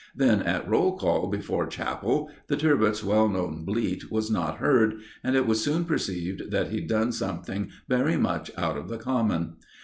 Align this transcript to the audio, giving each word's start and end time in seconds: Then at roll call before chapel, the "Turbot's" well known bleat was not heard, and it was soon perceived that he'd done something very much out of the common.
Then 0.15 0.41
at 0.41 0.67
roll 0.67 0.97
call 0.97 1.27
before 1.27 1.67
chapel, 1.67 2.31
the 2.47 2.57
"Turbot's" 2.57 3.03
well 3.03 3.29
known 3.29 3.63
bleat 3.65 4.11
was 4.11 4.31
not 4.31 4.57
heard, 4.57 4.95
and 5.23 5.35
it 5.35 5.45
was 5.45 5.63
soon 5.63 5.85
perceived 5.85 6.49
that 6.49 6.69
he'd 6.71 6.87
done 6.87 7.11
something 7.11 7.69
very 7.87 8.17
much 8.17 8.49
out 8.57 8.77
of 8.77 8.89
the 8.89 8.97
common. 8.97 9.57